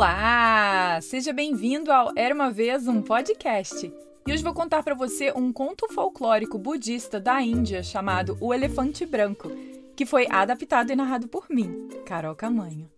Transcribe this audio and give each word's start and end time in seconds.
Olá! 0.00 0.98
Seja 1.02 1.30
bem-vindo 1.30 1.92
ao 1.92 2.10
Era 2.16 2.34
uma 2.34 2.50
Vez 2.50 2.88
um 2.88 3.02
Podcast. 3.02 3.92
E 4.26 4.32
hoje 4.32 4.42
vou 4.42 4.54
contar 4.54 4.82
para 4.82 4.94
você 4.94 5.30
um 5.36 5.52
conto 5.52 5.92
folclórico 5.92 6.56
budista 6.56 7.20
da 7.20 7.42
Índia 7.42 7.82
chamado 7.82 8.34
O 8.40 8.54
Elefante 8.54 9.04
Branco, 9.04 9.52
que 9.94 10.06
foi 10.06 10.26
adaptado 10.30 10.90
e 10.90 10.96
narrado 10.96 11.28
por 11.28 11.50
mim, 11.50 11.86
Carol 12.06 12.34
Camanho. 12.34 12.90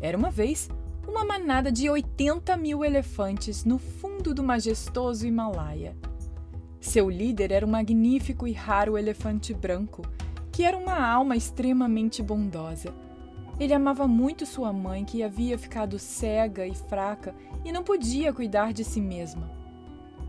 Era 0.00 0.16
uma 0.16 0.30
vez 0.30 0.70
uma 1.06 1.26
manada 1.26 1.70
de 1.70 1.90
80 1.90 2.56
mil 2.56 2.82
elefantes 2.82 3.66
no 3.66 3.76
fundo 3.76 4.32
do 4.32 4.42
majestoso 4.42 5.26
Himalaia. 5.26 5.94
Seu 6.82 7.08
líder 7.08 7.52
era 7.52 7.64
o 7.64 7.68
magnífico 7.68 8.44
e 8.44 8.52
raro 8.52 8.98
elefante 8.98 9.54
branco, 9.54 10.02
que 10.50 10.64
era 10.64 10.76
uma 10.76 11.00
alma 11.00 11.36
extremamente 11.36 12.20
bondosa. 12.24 12.92
Ele 13.60 13.72
amava 13.72 14.08
muito 14.08 14.44
sua 14.44 14.72
mãe, 14.72 15.04
que 15.04 15.22
havia 15.22 15.56
ficado 15.56 15.96
cega 15.96 16.66
e 16.66 16.74
fraca 16.74 17.36
e 17.64 17.70
não 17.70 17.84
podia 17.84 18.32
cuidar 18.32 18.72
de 18.72 18.82
si 18.82 19.00
mesma. 19.00 19.48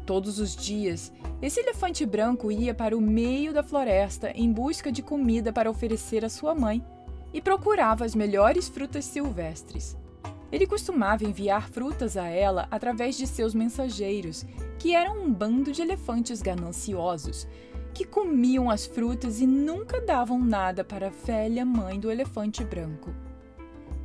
Todos 0.06 0.38
os 0.38 0.56
dias, 0.56 1.12
esse 1.42 1.60
elefante 1.60 2.06
branco 2.06 2.52
ia 2.52 2.76
para 2.76 2.96
o 2.96 3.02
meio 3.02 3.52
da 3.52 3.64
floresta 3.64 4.32
em 4.36 4.52
busca 4.52 4.92
de 4.92 5.02
comida 5.02 5.52
para 5.52 5.72
oferecer 5.72 6.24
à 6.24 6.30
sua 6.30 6.54
mãe 6.54 6.86
e 7.34 7.42
procurava 7.42 8.06
as 8.06 8.14
melhores 8.14 8.70
frutas 8.70 9.06
silvestres. 9.06 9.98
Ele 10.54 10.68
costumava 10.68 11.24
enviar 11.24 11.68
frutas 11.68 12.16
a 12.16 12.28
ela 12.28 12.68
através 12.70 13.18
de 13.18 13.26
seus 13.26 13.56
mensageiros, 13.56 14.46
que 14.78 14.94
eram 14.94 15.24
um 15.24 15.34
bando 15.34 15.72
de 15.72 15.82
elefantes 15.82 16.44
gananciosos, 16.44 17.48
que 17.92 18.06
comiam 18.06 18.70
as 18.70 18.86
frutas 18.86 19.42
e 19.42 19.48
nunca 19.48 20.00
davam 20.00 20.38
nada 20.40 20.84
para 20.84 21.08
a 21.08 21.10
velha 21.10 21.66
mãe 21.66 22.00
do 22.00 22.12
elefante 22.12 22.64
branco. 22.64 23.12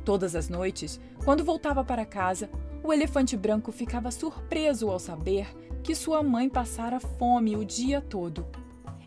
Todas 0.03 0.35
as 0.35 0.49
noites, 0.49 0.99
quando 1.23 1.45
voltava 1.45 1.83
para 1.83 2.03
casa, 2.03 2.49
o 2.83 2.91
elefante 2.91 3.37
branco 3.37 3.71
ficava 3.71 4.09
surpreso 4.09 4.89
ao 4.89 4.97
saber 4.97 5.55
que 5.83 5.93
sua 5.93 6.23
mãe 6.23 6.49
passara 6.49 6.99
fome 6.99 7.55
o 7.55 7.63
dia 7.63 8.01
todo. 8.01 8.47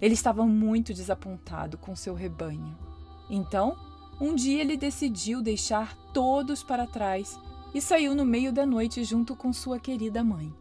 Ele 0.00 0.14
estava 0.14 0.46
muito 0.46 0.94
desapontado 0.94 1.76
com 1.76 1.96
seu 1.96 2.14
rebanho. 2.14 2.78
Então, 3.28 3.76
um 4.22 4.36
dia 4.36 4.60
ele 4.60 4.76
decidiu 4.76 5.42
deixar 5.42 5.96
todos 6.14 6.62
para 6.62 6.86
trás 6.86 7.36
e 7.74 7.80
saiu 7.80 8.14
no 8.14 8.24
meio 8.24 8.52
da 8.52 8.64
noite 8.64 9.02
junto 9.02 9.34
com 9.34 9.52
sua 9.52 9.80
querida 9.80 10.22
mãe. 10.22 10.54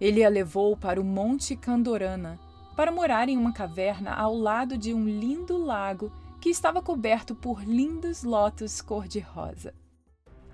Ele 0.00 0.24
a 0.24 0.28
levou 0.28 0.76
para 0.76 1.00
o 1.00 1.04
Monte 1.04 1.54
Candorana 1.54 2.40
para 2.74 2.90
morar 2.90 3.28
em 3.28 3.38
uma 3.38 3.52
caverna 3.52 4.12
ao 4.12 4.34
lado 4.34 4.76
de 4.76 4.92
um 4.92 5.04
lindo 5.04 5.56
lago 5.56 6.10
que 6.40 6.48
estava 6.48 6.82
coberto 6.82 7.36
por 7.36 7.62
lindos 7.62 8.24
lótus 8.24 8.80
cor-de-rosa. 8.80 9.72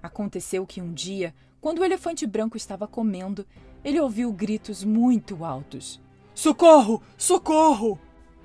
Aconteceu 0.02 0.66
que 0.66 0.82
um 0.82 0.92
dia, 0.92 1.34
quando 1.62 1.78
o 1.78 1.84
elefante 1.84 2.26
branco 2.26 2.58
estava 2.58 2.86
comendo, 2.86 3.46
ele 3.82 3.98
ouviu 3.98 4.30
gritos 4.34 4.84
muito 4.84 5.46
altos. 5.46 5.98
Socorro! 6.34 7.02
Socorro! 7.16 7.98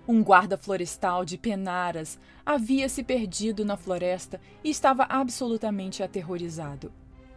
Um 0.07 0.21
guarda 0.21 0.57
florestal 0.57 1.23
de 1.23 1.37
Penaras 1.37 2.19
havia 2.45 2.89
se 2.89 3.03
perdido 3.03 3.63
na 3.63 3.77
floresta 3.77 4.39
e 4.63 4.69
estava 4.69 5.03
absolutamente 5.03 6.03
aterrorizado. 6.03 6.91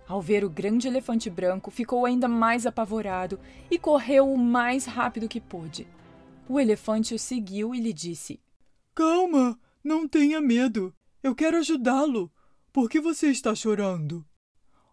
Ao 0.09 0.21
ver 0.21 0.45
o 0.45 0.51
grande 0.51 0.89
elefante 0.89 1.31
branco, 1.31 1.71
ficou 1.71 2.05
ainda 2.05 2.27
mais 2.27 2.67
apavorado 2.67 3.39
e 3.71 3.79
correu 3.79 4.33
o 4.33 4.39
mais 4.39 4.85
rápido 4.85 5.29
que 5.29 5.41
pôde. 5.41 5.87
O 6.49 6.59
elefante 6.59 7.15
o 7.15 7.19
seguiu 7.19 7.75
e 7.75 7.81
lhe 7.81 7.93
disse: 7.93 8.41
Calma, 8.95 9.59
não 9.83 10.09
tenha 10.09 10.41
medo. 10.41 10.95
Eu 11.23 11.35
quero 11.35 11.59
ajudá-lo. 11.59 12.31
Por 12.73 12.89
que 12.89 13.01
você 13.01 13.29
está 13.31 13.55
chorando? 13.55 14.25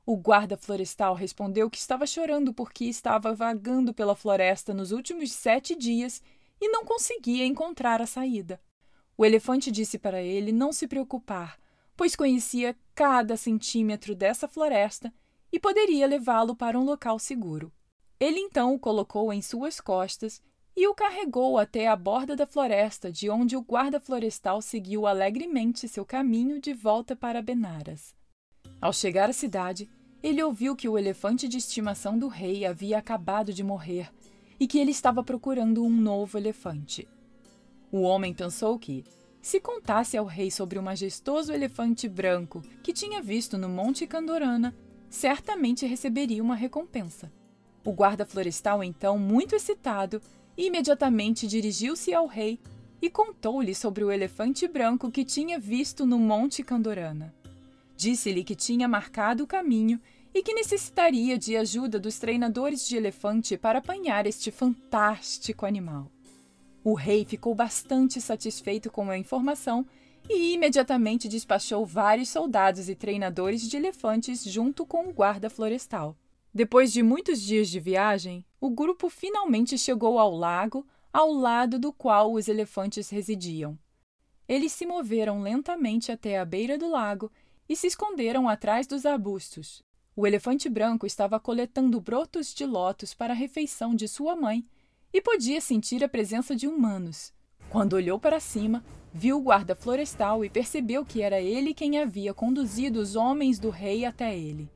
O 0.05 0.17
guarda 0.17 0.57
florestal 0.57 1.15
respondeu 1.15 1.69
que 1.69 1.77
estava 1.77 2.05
chorando 2.05 2.53
porque 2.53 2.85
estava 2.85 3.33
vagando 3.33 3.93
pela 3.93 4.15
floresta 4.15 4.73
nos 4.73 4.91
últimos 4.91 5.31
sete 5.31 5.75
dias 5.75 6.21
e 6.63 6.69
não 6.69 6.85
conseguia 6.85 7.45
encontrar 7.45 8.01
a 8.01 8.05
saída. 8.05 8.57
O 9.17 9.25
elefante 9.25 9.69
disse 9.69 9.99
para 9.99 10.21
ele 10.21 10.53
não 10.53 10.71
se 10.71 10.87
preocupar, 10.87 11.59
pois 11.93 12.15
conhecia 12.15 12.73
cada 12.95 13.35
centímetro 13.35 14.15
dessa 14.15 14.47
floresta 14.47 15.13
e 15.51 15.59
poderia 15.59 16.07
levá-lo 16.07 16.55
para 16.55 16.79
um 16.79 16.85
local 16.85 17.19
seguro. 17.19 17.69
Ele 18.17 18.39
então 18.39 18.73
o 18.73 18.79
colocou 18.79 19.33
em 19.33 19.41
suas 19.41 19.81
costas 19.81 20.41
e 20.73 20.87
o 20.87 20.95
carregou 20.95 21.57
até 21.57 21.85
a 21.89 21.97
borda 21.97 22.33
da 22.33 22.47
floresta, 22.47 23.11
de 23.11 23.29
onde 23.29 23.57
o 23.57 23.61
guarda 23.61 23.99
florestal 23.99 24.61
seguiu 24.61 25.05
alegremente 25.05 25.89
seu 25.89 26.05
caminho 26.05 26.61
de 26.61 26.73
volta 26.73 27.13
para 27.13 27.41
Benaras. 27.41 28.15
Ao 28.79 28.93
chegar 28.93 29.29
à 29.29 29.33
cidade, 29.33 29.89
ele 30.23 30.41
ouviu 30.41 30.77
que 30.77 30.87
o 30.87 30.97
elefante 30.97 31.45
de 31.45 31.57
estimação 31.57 32.17
do 32.17 32.29
rei 32.29 32.65
havia 32.65 32.97
acabado 32.97 33.51
de 33.51 33.65
morrer 33.65 34.09
e 34.63 34.67
que 34.67 34.79
ele 34.79 34.91
estava 34.91 35.21
procurando 35.21 35.83
um 35.83 35.89
novo 35.89 36.37
elefante. 36.37 37.05
O 37.91 38.03
homem 38.03 38.33
pensou 38.33 38.79
que, 38.79 39.03
se 39.41 39.59
contasse 39.59 40.15
ao 40.15 40.25
rei 40.25 40.49
sobre 40.49 40.79
o 40.79 40.81
majestoso 40.81 41.51
elefante 41.51 42.07
branco 42.07 42.61
que 42.81 42.93
tinha 42.93 43.21
visto 43.21 43.57
no 43.57 43.67
Monte 43.67 44.07
Candorana, 44.07 44.73
certamente 45.09 45.85
receberia 45.85 46.41
uma 46.41 46.55
recompensa. 46.55 47.29
O 47.83 47.91
guarda 47.91 48.25
florestal, 48.25 48.81
então, 48.81 49.19
muito 49.19 49.53
excitado, 49.53 50.21
imediatamente 50.57 51.45
dirigiu-se 51.45 52.13
ao 52.13 52.25
rei 52.25 52.57
e 53.01 53.09
contou-lhe 53.09 53.75
sobre 53.75 54.01
o 54.05 54.09
elefante 54.13 54.65
branco 54.65 55.11
que 55.11 55.25
tinha 55.25 55.59
visto 55.59 56.05
no 56.05 56.17
Monte 56.17 56.63
Candorana. 56.63 57.35
Disse-lhe 58.03 58.43
que 58.43 58.53
tinha 58.53 58.85
marcado 58.85 59.45
o 59.45 59.47
caminho 59.47 59.97
e 60.33 60.43
que 60.43 60.53
necessitaria 60.53 61.37
de 61.37 61.55
ajuda 61.55 61.97
dos 61.97 62.19
treinadores 62.19 62.85
de 62.85 62.97
elefante 62.97 63.57
para 63.57 63.79
apanhar 63.79 64.27
este 64.27 64.51
fantástico 64.51 65.65
animal. 65.65 66.11
O 66.83 66.95
rei 66.95 67.23
ficou 67.23 67.55
bastante 67.55 68.19
satisfeito 68.19 68.91
com 68.91 69.09
a 69.09 69.17
informação 69.17 69.85
e 70.29 70.53
imediatamente 70.53 71.29
despachou 71.29 71.85
vários 71.85 72.27
soldados 72.27 72.89
e 72.89 72.95
treinadores 72.95 73.61
de 73.61 73.77
elefantes 73.77 74.43
junto 74.43 74.85
com 74.85 75.07
o 75.07 75.13
guarda 75.13 75.49
florestal. 75.49 76.17
Depois 76.53 76.91
de 76.91 77.01
muitos 77.01 77.41
dias 77.41 77.69
de 77.69 77.79
viagem, 77.79 78.45
o 78.59 78.69
grupo 78.69 79.09
finalmente 79.09 79.77
chegou 79.77 80.19
ao 80.19 80.35
lago 80.35 80.85
ao 81.13 81.31
lado 81.31 81.79
do 81.79 81.93
qual 81.93 82.33
os 82.33 82.49
elefantes 82.49 83.09
residiam. 83.09 83.79
Eles 84.45 84.73
se 84.73 84.85
moveram 84.85 85.41
lentamente 85.41 86.11
até 86.11 86.37
a 86.37 86.43
beira 86.43 86.77
do 86.77 86.89
lago 86.89 87.31
e 87.67 87.75
se 87.75 87.87
esconderam 87.87 88.47
atrás 88.47 88.87
dos 88.87 89.05
arbustos. 89.05 89.83
O 90.15 90.27
elefante 90.27 90.69
branco 90.69 91.05
estava 91.07 91.39
coletando 91.39 91.99
brotos 91.99 92.53
de 92.53 92.65
lótus 92.65 93.13
para 93.13 93.33
a 93.33 93.35
refeição 93.35 93.95
de 93.95 94.07
sua 94.07 94.35
mãe 94.35 94.63
e 95.11 95.21
podia 95.21 95.59
sentir 95.59 96.03
a 96.03 96.09
presença 96.09 96.55
de 96.55 96.67
humanos. 96.67 97.33
Quando 97.69 97.93
olhou 97.93 98.19
para 98.19 98.39
cima, 98.39 98.83
viu 99.11 99.37
o 99.37 99.41
guarda 99.41 99.75
florestal 99.75 100.43
e 100.45 100.49
percebeu 100.49 101.05
que 101.05 101.21
era 101.21 101.39
ele 101.41 101.73
quem 101.73 101.99
havia 101.99 102.33
conduzido 102.33 102.99
os 102.99 103.15
homens 103.15 103.57
do 103.57 103.69
rei 103.69 104.05
até 104.05 104.37
ele. 104.37 104.69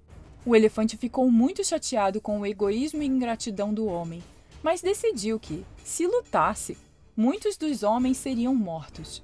O 0.46 0.56
elefante 0.56 0.96
ficou 0.96 1.30
muito 1.30 1.64
chateado 1.64 2.22
com 2.22 2.40
o 2.40 2.46
egoísmo 2.46 3.04
e 3.04 3.06
ingratidão 3.06 3.74
do 3.74 3.86
homem, 3.86 4.24
mas 4.64 4.81
decidiu 4.81 5.40
que, 5.40 5.66
se 5.84 6.08
lutasse, 6.08 6.78
muitos 7.16 7.58
dos 7.58 7.84
homens 7.84 8.18
seriam 8.18 8.56
mortos. 8.56 9.22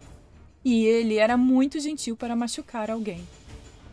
E 0.65 0.85
ele 0.85 1.17
era 1.17 1.37
muito 1.37 1.79
gentil 1.79 2.15
para 2.15 2.35
machucar 2.35 2.91
alguém. 2.91 3.25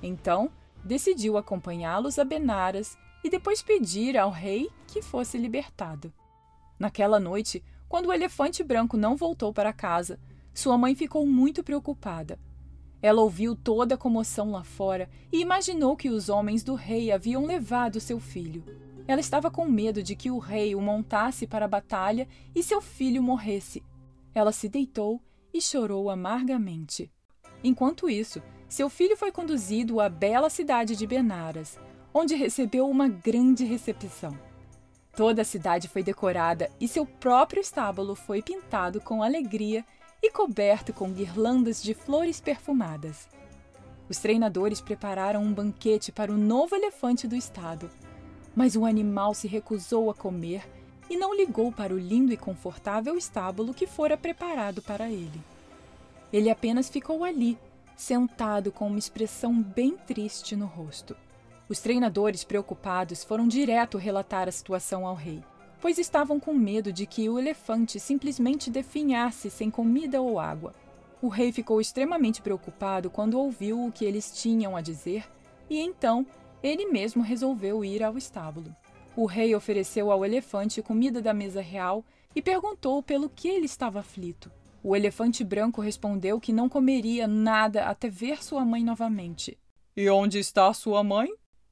Então, 0.02 0.50
decidiu 0.85 1.37
acompanhá-los 1.37 2.19
a 2.19 2.25
Benaras 2.25 2.97
e 3.23 3.31
depois 3.31 3.62
pedir 3.62 4.17
ao 4.17 4.31
rei 4.31 4.70
que 4.87 5.02
fosse 5.02 5.37
libertado. 5.37 6.12
Naquela 6.79 7.20
noite, 7.20 7.62
quando 7.88 8.06
o 8.06 8.12
elefante 8.12 8.62
branco 8.62 8.97
não 8.97 9.17
voltou 9.17 9.52
para 9.52 9.73
casa, 9.73 10.19
sua 10.55 10.79
mãe 10.79 10.94
ficou 10.94 11.26
muito 11.26 11.62
preocupada. 11.62 12.38
Ela 13.02 13.23
ouviu 13.23 13.56
toda 13.56 13.94
a 13.94 13.99
comoção 13.99 14.50
lá 14.50 14.62
fora 14.62 15.08
e 15.32 15.41
imaginou 15.41 15.97
que 15.97 16.11
os 16.11 16.29
homens 16.29 16.62
do 16.62 16.75
rei 16.75 17.11
haviam 17.11 17.47
levado 17.47 18.00
seu 18.00 18.20
filho. 18.20 18.64
Ela 19.06 19.20
estava 19.20 19.50
com 19.50 19.64
medo 19.64 20.02
de 20.02 20.14
que 20.14 20.31
o 20.31 20.38
rei 20.38 20.75
o 20.75 20.81
montasse 20.81 21.47
para 21.47 21.64
a 21.64 21.69
batalha 21.69 22.29
e 22.55 22.62
seu 22.62 22.81
filho 22.81 23.23
morresse. 23.23 23.82
Ela 24.35 24.52
se 24.52 24.69
deitou 24.69 25.20
e 25.52 25.61
chorou 25.61 26.11
amargamente. 26.11 27.11
Enquanto 27.64 28.08
isso, 28.08 28.43
seu 28.70 28.88
filho 28.88 29.17
foi 29.17 29.32
conduzido 29.32 30.00
à 30.00 30.08
bela 30.08 30.49
cidade 30.49 30.94
de 30.94 31.05
Benaras, 31.05 31.76
onde 32.14 32.37
recebeu 32.37 32.88
uma 32.88 33.08
grande 33.08 33.64
recepção. 33.64 34.38
Toda 35.12 35.43
a 35.43 35.44
cidade 35.44 35.88
foi 35.88 36.05
decorada 36.05 36.70
e 36.81 36.87
seu 36.87 37.05
próprio 37.05 37.61
estábulo 37.61 38.14
foi 38.14 38.40
pintado 38.40 39.00
com 39.00 39.25
alegria 39.25 39.84
e 40.22 40.31
coberto 40.31 40.93
com 40.93 41.12
guirlandas 41.12 41.82
de 41.82 41.94
flores 41.94 42.40
perfumadas. 42.40 43.28
Os 44.08 44.19
treinadores 44.19 44.81
prepararam 44.81 45.43
um 45.43 45.52
banquete 45.52 46.12
para 46.12 46.32
o 46.32 46.38
novo 46.38 46.76
elefante 46.76 47.26
do 47.26 47.34
estado, 47.34 47.90
mas 48.55 48.76
o 48.76 48.87
animal 48.87 49.34
se 49.34 49.49
recusou 49.49 50.11
a 50.11 50.14
comer 50.14 50.62
e 51.08 51.16
não 51.16 51.34
ligou 51.34 51.73
para 51.73 51.93
o 51.93 51.99
lindo 51.99 52.32
e 52.32 52.37
confortável 52.37 53.19
estábulo 53.19 53.75
que 53.75 53.88
fora 53.88 54.16
preparado 54.16 54.81
para 54.81 55.11
ele. 55.11 55.40
Ele 56.32 56.49
apenas 56.49 56.88
ficou 56.88 57.25
ali, 57.25 57.58
sentado 58.00 58.73
com 58.73 58.87
uma 58.87 58.99
expressão 58.99 59.62
bem 59.62 59.94
triste 59.94 60.56
no 60.56 60.64
rosto. 60.64 61.14
Os 61.69 61.81
treinadores, 61.81 62.43
preocupados, 62.43 63.23
foram 63.23 63.47
direto 63.47 63.99
relatar 63.99 64.49
a 64.49 64.52
situação 64.52 65.06
ao 65.06 65.14
rei, 65.14 65.44
pois 65.82 65.99
estavam 65.99 66.41
com 66.41 66.55
medo 66.55 66.91
de 66.94 67.05
que 67.05 67.29
o 67.29 67.38
elefante 67.38 68.00
simplesmente 68.00 68.70
definhasse 68.70 69.50
sem 69.50 69.70
comida 69.70 70.20
ou 70.20 70.41
água. 70.41 70.73
O 71.20 71.29
rei 71.29 71.52
ficou 71.52 71.79
extremamente 71.79 72.41
preocupado 72.41 73.11
quando 73.11 73.38
ouviu 73.38 73.85
o 73.85 73.93
que 73.93 74.06
eles 74.06 74.32
tinham 74.32 74.75
a 74.75 74.81
dizer 74.81 75.31
e 75.69 75.79
então 75.79 76.26
ele 76.62 76.87
mesmo 76.87 77.23
resolveu 77.23 77.85
ir 77.85 78.02
ao 78.02 78.17
estábulo. 78.17 78.75
O 79.14 79.26
rei 79.26 79.55
ofereceu 79.55 80.11
ao 80.11 80.25
elefante 80.25 80.81
comida 80.81 81.20
da 81.20 81.35
mesa 81.35 81.61
real 81.61 82.02
e 82.35 82.41
perguntou 82.41 83.02
pelo 83.02 83.29
que 83.29 83.47
ele 83.47 83.67
estava 83.67 84.00
aflito. 84.00 84.50
O 84.82 84.96
elefante 84.96 85.44
branco 85.44 85.82
respondeu 85.82 86.40
que 86.40 86.52
não 86.52 86.68
comeria 86.68 87.28
nada 87.28 87.84
até 87.84 88.08
ver 88.08 88.42
sua 88.42 88.64
mãe 88.64 88.82
novamente. 88.82 89.58
E 89.94 90.08
onde 90.08 90.38
está 90.38 90.72
sua 90.72 91.04
mãe? 91.04 91.28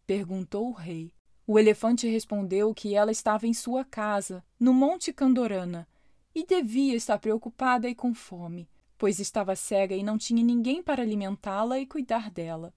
perguntou 0.06 0.68
o 0.68 0.72
rei. 0.72 1.12
O 1.46 1.58
elefante 1.58 2.06
respondeu 2.06 2.74
que 2.74 2.94
ela 2.94 3.10
estava 3.10 3.46
em 3.46 3.54
sua 3.54 3.82
casa, 3.82 4.44
no 4.60 4.74
Monte 4.74 5.12
Candorana, 5.12 5.88
e 6.34 6.44
devia 6.44 6.94
estar 6.94 7.18
preocupada 7.18 7.88
e 7.88 7.94
com 7.94 8.12
fome, 8.12 8.68
pois 8.98 9.18
estava 9.18 9.56
cega 9.56 9.96
e 9.96 10.02
não 10.02 10.18
tinha 10.18 10.42
ninguém 10.42 10.82
para 10.82 11.02
alimentá-la 11.02 11.78
e 11.78 11.86
cuidar 11.86 12.30
dela. 12.30 12.74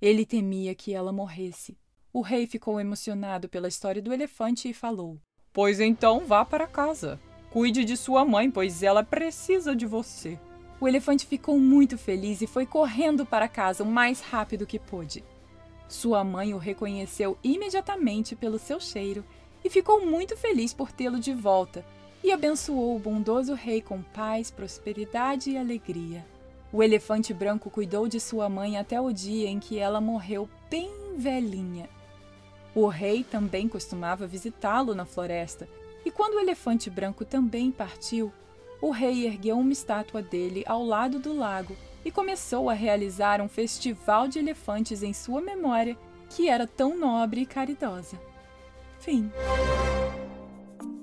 Ele 0.00 0.26
temia 0.26 0.74
que 0.74 0.92
ela 0.92 1.12
morresse. 1.12 1.78
O 2.12 2.20
rei 2.20 2.46
ficou 2.46 2.80
emocionado 2.80 3.48
pela 3.48 3.68
história 3.68 4.02
do 4.02 4.12
elefante 4.12 4.68
e 4.68 4.74
falou: 4.74 5.20
Pois 5.52 5.78
então 5.78 6.26
vá 6.26 6.44
para 6.44 6.66
casa. 6.66 7.20
Cuide 7.52 7.84
de 7.84 7.98
sua 7.98 8.24
mãe, 8.24 8.50
pois 8.50 8.82
ela 8.82 9.04
precisa 9.04 9.76
de 9.76 9.84
você. 9.84 10.38
O 10.80 10.88
elefante 10.88 11.26
ficou 11.26 11.58
muito 11.58 11.98
feliz 11.98 12.40
e 12.40 12.46
foi 12.46 12.64
correndo 12.64 13.26
para 13.26 13.46
casa 13.46 13.84
o 13.84 13.86
mais 13.86 14.22
rápido 14.22 14.66
que 14.66 14.78
pôde. 14.78 15.22
Sua 15.86 16.24
mãe 16.24 16.54
o 16.54 16.58
reconheceu 16.58 17.36
imediatamente 17.44 18.34
pelo 18.34 18.58
seu 18.58 18.80
cheiro 18.80 19.22
e 19.62 19.68
ficou 19.68 20.06
muito 20.06 20.34
feliz 20.34 20.72
por 20.72 20.90
tê-lo 20.90 21.20
de 21.20 21.34
volta 21.34 21.84
e 22.24 22.32
abençoou 22.32 22.96
o 22.96 22.98
bondoso 22.98 23.52
rei 23.52 23.82
com 23.82 24.00
paz, 24.00 24.50
prosperidade 24.50 25.50
e 25.50 25.58
alegria. 25.58 26.24
O 26.72 26.82
elefante 26.82 27.34
branco 27.34 27.68
cuidou 27.68 28.08
de 28.08 28.18
sua 28.18 28.48
mãe 28.48 28.78
até 28.78 28.98
o 28.98 29.12
dia 29.12 29.50
em 29.50 29.60
que 29.60 29.78
ela 29.78 30.00
morreu 30.00 30.48
bem 30.70 30.90
velhinha. 31.18 31.86
O 32.74 32.86
rei 32.86 33.22
também 33.22 33.68
costumava 33.68 34.26
visitá-lo 34.26 34.94
na 34.94 35.04
floresta 35.04 35.68
e 36.04 36.10
quando 36.10 36.34
o 36.34 36.40
elefante 36.40 36.90
branco 36.90 37.24
também 37.24 37.70
partiu, 37.70 38.32
o 38.80 38.90
rei 38.90 39.26
ergueu 39.26 39.58
uma 39.58 39.72
estátua 39.72 40.20
dele 40.20 40.64
ao 40.66 40.84
lado 40.84 41.18
do 41.18 41.32
lago 41.32 41.76
e 42.04 42.10
começou 42.10 42.68
a 42.68 42.74
realizar 42.74 43.40
um 43.40 43.48
festival 43.48 44.26
de 44.26 44.38
elefantes 44.38 45.02
em 45.02 45.12
sua 45.12 45.40
memória, 45.40 45.96
que 46.28 46.48
era 46.48 46.66
tão 46.66 46.98
nobre 46.98 47.42
e 47.42 47.46
caridosa. 47.46 48.20
Fim. 48.98 49.30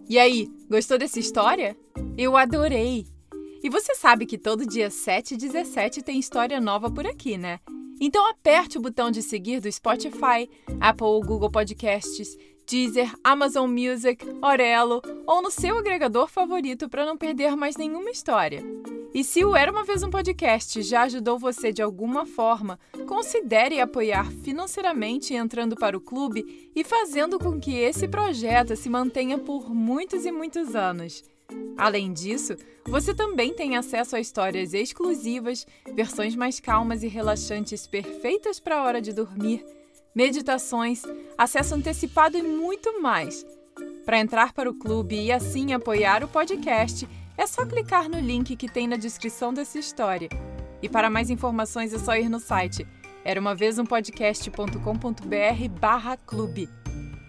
E 0.10 0.18
aí, 0.20 0.50
gostou 0.70 0.98
dessa 0.98 1.20
história? 1.20 1.78
Eu 2.18 2.36
adorei! 2.36 3.08
E 3.64 3.70
você 3.70 3.94
sabe 3.96 4.26
que 4.26 4.38
todo 4.38 4.66
dia 4.66 4.90
7 4.90 5.34
e 5.34 5.38
17 5.38 6.02
tem 6.02 6.20
história 6.20 6.60
nova 6.60 6.90
por 6.90 7.06
aqui, 7.06 7.38
né? 7.38 7.60
Então 8.02 8.30
aperte 8.30 8.78
o 8.78 8.82
botão 8.82 9.12
de 9.12 9.22
seguir 9.22 9.60
do 9.60 9.70
Spotify, 9.70 10.50
Apple 10.80 11.06
ou 11.06 11.22
Google 11.22 11.52
Podcasts 11.52 12.38
Deezer, 12.70 13.12
Amazon 13.24 13.68
Music, 13.68 14.24
Orelo 14.44 15.02
ou 15.26 15.42
no 15.42 15.50
seu 15.50 15.80
agregador 15.80 16.28
favorito 16.28 16.88
para 16.88 17.04
não 17.04 17.18
perder 17.18 17.56
mais 17.56 17.76
nenhuma 17.76 18.12
história. 18.12 18.64
E 19.12 19.24
se 19.24 19.44
o 19.44 19.56
Era 19.56 19.72
uma 19.72 19.84
Vez 19.84 20.04
um 20.04 20.10
Podcast 20.12 20.80
já 20.84 21.02
ajudou 21.02 21.40
você 21.40 21.74
de 21.74 21.82
alguma 21.82 22.28
forma, 22.28 22.80
considere 23.08 23.82
apoiar 23.82 24.32
financeiramente 24.44 25.34
entrando 25.34 25.76
para 25.76 25.98
o 25.98 26.02
clube 26.02 26.70
e 26.76 26.84
fazendo 26.84 27.40
com 27.40 27.60
que 27.60 27.76
esse 27.76 28.08
projeto 28.08 28.76
se 28.76 28.88
mantenha 28.88 29.40
por 29.40 29.74
muitos 29.74 30.24
e 30.24 30.32
muitos 30.32 30.76
anos. 30.76 31.24
Além 31.76 32.14
disso, 32.14 32.56
você 32.86 33.16
também 33.16 33.52
tem 33.52 33.78
acesso 33.78 34.16
a 34.16 34.20
histórias 34.20 34.76
exclusivas, 34.76 35.66
versões 35.96 36.36
mais 36.36 36.60
calmas 36.60 37.02
e 37.02 37.08
relaxantes 37.08 37.88
perfeitas 37.88 38.60
para 38.60 38.78
a 38.78 38.84
hora 38.84 39.02
de 39.02 39.12
dormir 39.12 39.66
meditações, 40.14 41.04
acesso 41.38 41.76
antecipado 41.76 42.38
e 42.38 42.44
muito 42.44 43.02
mais. 43.02 43.46
Para 44.06 44.20
entrar 44.20 44.54
para 44.54 44.70
o 44.70 44.74
clube 44.74 45.20
e 45.20 45.32
assim 45.32 45.74
apoiar 45.74 46.24
o 46.24 46.28
podcast, 46.28 47.08
é 47.38 47.46
só 47.48 47.66
clicar 47.66 48.10
no 48.10 48.20
link 48.20 48.56
que 48.56 48.70
tem 48.70 48.88
na 48.88 48.98
descrição 48.98 49.54
dessa 49.54 49.80
história. 49.80 50.30
E 50.82 50.90
para 50.90 51.10
mais 51.10 51.30
informações 51.30 51.94
é 51.94 52.00
só 52.00 52.16
ir 52.16 52.30
no 52.30 52.40
site 52.40 52.88
era 53.24 53.40
uma 53.40 53.54
vez 53.54 53.78
um 53.78 53.86
podcast.com.br 53.86 55.70
barra 55.80 56.18
clube. 56.18 56.70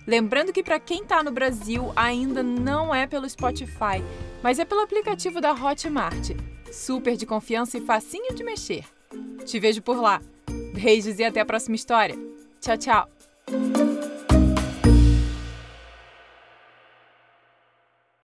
Lembrando 0.07 0.53
que 0.53 0.63
para 0.63 0.81
quem 0.81 1.03
está 1.03 1.23
no 1.23 1.31
Brasil 1.31 1.93
ainda 1.95 2.43
não 2.43 2.95
é 2.95 3.07
pelo 3.07 3.29
Spotify, 3.29 4.03
mas 4.43 4.59
é 4.59 4.65
pelo 4.65 4.81
aplicativo 4.81 5.41
da 5.41 5.53
Hotmart. 5.53 6.31
Super 6.73 7.17
de 7.17 7.27
confiança 7.27 7.79
e 7.79 7.83
facinho 7.83 8.35
de 8.35 8.43
mexer. 8.43 8.85
Te 9.45 9.59
vejo 9.59 9.83
por 9.83 10.01
lá. 10.01 10.23
Beijos 10.73 11.19
e 11.19 11.25
até 11.25 11.41
a 11.41 11.45
próxima 11.45 11.77
história. 11.77 12.30
Tchau, 12.61 12.77
tchau! 12.77 13.90